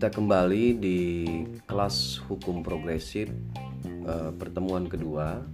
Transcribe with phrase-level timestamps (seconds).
[0.00, 1.00] kita kembali di
[1.68, 3.28] kelas hukum progresif
[4.08, 5.44] uh, pertemuan kedua.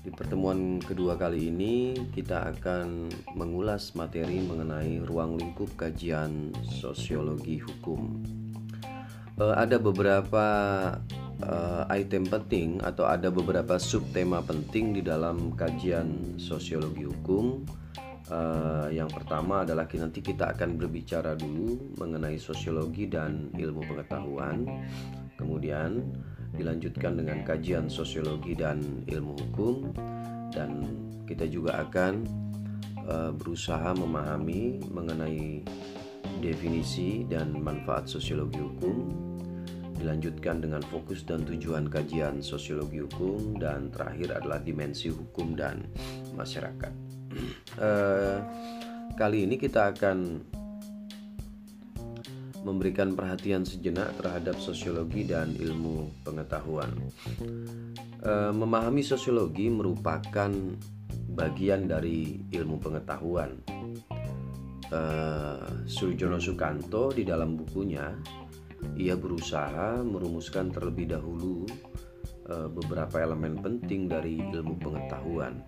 [0.00, 8.24] Di pertemuan kedua kali ini kita akan mengulas materi mengenai ruang lingkup kajian sosiologi hukum.
[9.36, 10.46] Uh, ada beberapa
[11.44, 17.68] uh, item penting atau ada beberapa subtema penting di dalam kajian sosiologi hukum
[18.24, 24.64] Uh, yang pertama adalah nanti kita akan berbicara dulu mengenai sosiologi dan ilmu pengetahuan.
[25.36, 26.00] Kemudian
[26.56, 29.92] dilanjutkan dengan kajian sosiologi dan ilmu hukum
[30.56, 30.88] dan
[31.28, 32.24] kita juga akan
[33.04, 35.60] uh, berusaha memahami mengenai
[36.40, 39.12] definisi dan manfaat sosiologi hukum.
[40.00, 45.84] Dilanjutkan dengan fokus dan tujuan kajian sosiologi hukum dan terakhir adalah dimensi hukum dan
[46.32, 47.03] masyarakat
[47.78, 48.38] uh,
[49.14, 50.18] kali ini kita akan
[52.64, 56.88] memberikan perhatian sejenak terhadap sosiologi dan ilmu pengetahuan.
[58.24, 60.48] Uh, memahami sosiologi merupakan
[61.36, 63.52] bagian dari ilmu pengetahuan.
[64.88, 68.16] Uh, Surjono Sukanto di dalam bukunya
[68.96, 71.64] ia berusaha merumuskan terlebih dahulu
[72.44, 75.64] beberapa elemen penting dari ilmu pengetahuan.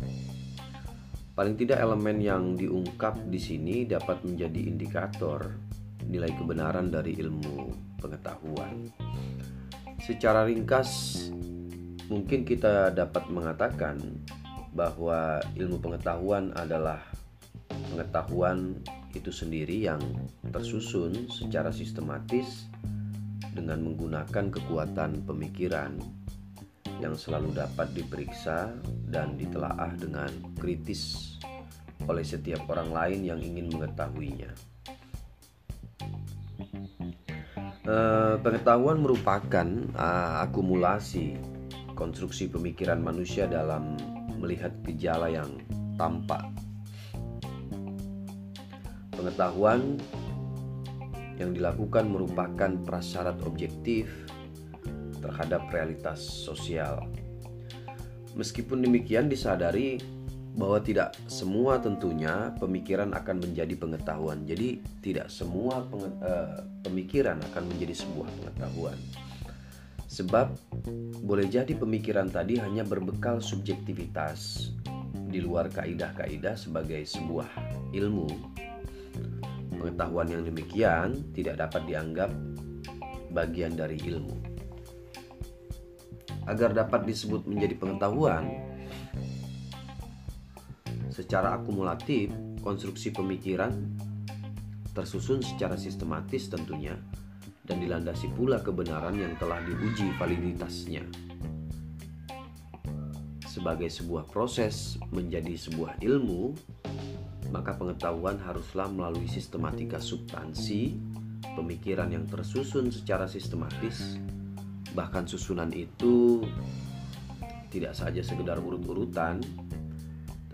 [1.36, 5.52] Paling tidak elemen yang diungkap di sini dapat menjadi indikator
[6.08, 8.88] nilai kebenaran dari ilmu pengetahuan.
[10.00, 11.20] Secara ringkas,
[12.08, 14.00] mungkin kita dapat mengatakan
[14.72, 17.04] bahwa ilmu pengetahuan adalah
[17.92, 18.80] pengetahuan
[19.12, 20.00] itu sendiri yang
[20.48, 22.64] tersusun secara sistematis
[23.52, 26.00] dengan menggunakan kekuatan pemikiran
[27.00, 28.72] yang selalu dapat diperiksa
[29.08, 31.36] dan ditelaah dengan kritis
[32.04, 34.52] oleh setiap orang lain yang ingin mengetahuinya.
[37.86, 41.38] Uh, pengetahuan merupakan uh, akumulasi
[41.94, 43.94] konstruksi pemikiran manusia dalam
[44.42, 45.48] melihat gejala yang
[45.94, 46.42] tampak.
[49.14, 49.96] Pengetahuan
[51.40, 54.08] yang dilakukan merupakan prasyarat objektif
[55.26, 57.02] terhadap realitas sosial.
[58.38, 59.98] Meskipun demikian disadari
[60.56, 64.46] bahwa tidak semua tentunya pemikiran akan menjadi pengetahuan.
[64.48, 68.96] Jadi tidak semua uh, pemikiran akan menjadi sebuah pengetahuan.
[70.06, 70.56] Sebab
[71.26, 74.70] boleh jadi pemikiran tadi hanya berbekal subjektivitas
[75.28, 77.48] di luar kaidah-kaidah sebagai sebuah
[77.92, 78.28] ilmu.
[79.76, 82.32] Pengetahuan yang demikian tidak dapat dianggap
[83.28, 84.55] bagian dari ilmu
[86.46, 88.46] agar dapat disebut menjadi pengetahuan.
[91.10, 92.30] Secara akumulatif
[92.62, 93.72] konstruksi pemikiran
[94.94, 96.96] tersusun secara sistematis tentunya
[97.66, 101.04] dan dilandasi pula kebenaran yang telah diuji validitasnya.
[103.44, 106.54] Sebagai sebuah proses menjadi sebuah ilmu
[107.50, 110.98] maka pengetahuan haruslah melalui sistematika substansi
[111.54, 114.18] pemikiran yang tersusun secara sistematis
[114.96, 116.40] Bahkan susunan itu
[117.68, 119.44] tidak saja sekedar urut-urutan,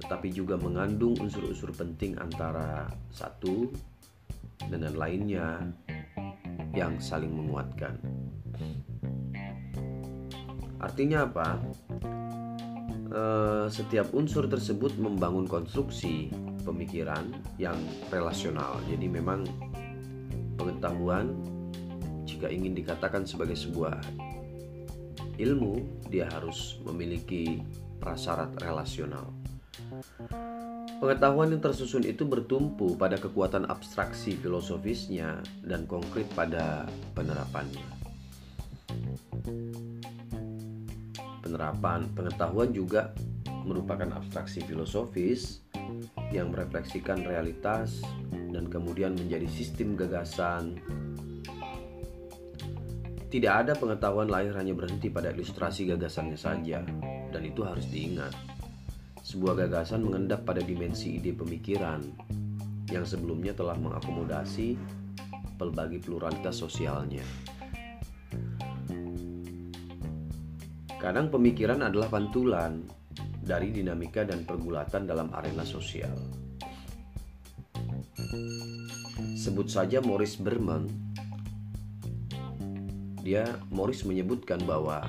[0.03, 3.71] tetapi juga mengandung unsur-unsur penting antara satu
[4.67, 5.63] dengan lainnya
[6.75, 7.95] yang saling menguatkan.
[10.83, 11.63] Artinya apa?
[13.13, 13.23] E,
[13.71, 16.35] setiap unsur tersebut membangun konstruksi
[16.67, 17.31] pemikiran
[17.63, 17.79] yang
[18.11, 18.83] relasional.
[18.91, 19.47] Jadi memang
[20.59, 21.31] pengetahuan
[22.27, 24.03] jika ingin dikatakan sebagai sebuah
[25.41, 27.63] ilmu, dia harus memiliki
[28.03, 29.31] prasyarat relasional.
[31.03, 36.87] Pengetahuan yang tersusun itu bertumpu pada kekuatan abstraksi filosofisnya dan konkret pada
[37.19, 37.87] penerapannya.
[41.43, 43.11] Penerapan pengetahuan juga
[43.67, 45.63] merupakan abstraksi filosofis
[46.31, 50.79] yang merefleksikan realitas dan kemudian menjadi sistem gagasan
[53.33, 56.85] tidak ada pengetahuan lahir hanya berhenti pada ilustrasi gagasannya saja,
[57.33, 58.37] dan itu harus diingat.
[59.25, 62.05] Sebuah gagasan mengendap pada dimensi ide pemikiran
[62.93, 64.77] yang sebelumnya telah mengakomodasi
[65.57, 67.25] pelbagai pluralitas sosialnya.
[71.01, 72.85] Kadang pemikiran adalah pantulan
[73.41, 76.13] dari dinamika dan pergulatan dalam arena sosial.
[79.41, 80.87] Sebut saja Morris Berman
[83.23, 85.07] dia Morris menyebutkan bahwa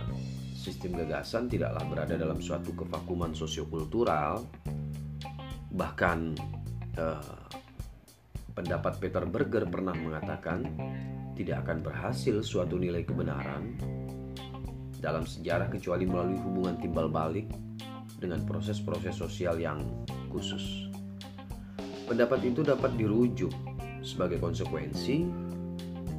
[0.54, 4.46] sistem gagasan tidaklah berada dalam suatu kevakuman sosiokultural
[5.74, 6.38] bahkan
[6.94, 7.42] eh,
[8.54, 10.64] pendapat Peter Berger pernah mengatakan
[11.34, 13.74] tidak akan berhasil suatu nilai kebenaran
[15.02, 17.50] dalam sejarah kecuali melalui hubungan timbal balik
[18.22, 19.84] dengan proses-proses sosial yang
[20.32, 20.88] khusus.
[22.08, 23.52] Pendapat itu dapat dirujuk
[24.00, 25.28] sebagai konsekuensi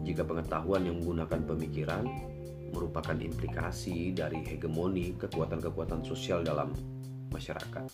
[0.05, 2.05] jika pengetahuan yang menggunakan pemikiran
[2.71, 6.71] merupakan implikasi dari hegemoni kekuatan-kekuatan sosial dalam
[7.33, 7.89] masyarakat.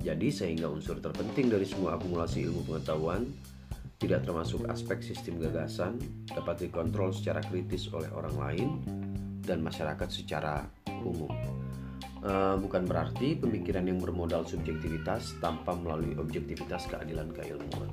[0.00, 3.28] Jadi sehingga unsur terpenting dari semua akumulasi ilmu pengetahuan
[4.00, 8.68] tidak termasuk aspek sistem gagasan dapat dikontrol secara kritis oleh orang lain
[9.44, 10.64] dan masyarakat secara
[11.04, 11.59] umum.
[12.20, 17.88] Uh, bukan berarti pemikiran yang bermodal subjektivitas tanpa melalui objektivitas keadilan keilmuan.